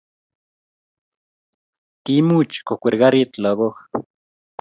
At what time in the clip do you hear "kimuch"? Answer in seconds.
2.03-2.55